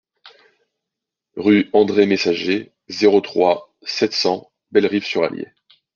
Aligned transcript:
Rue 1.35 1.69
Andre 1.73 2.05
Messager, 2.05 2.71
zéro 2.87 3.21
trois, 3.21 3.71
sept 3.83 4.13
cents 4.13 4.51
Bellerive-sur-Allier 4.71 5.49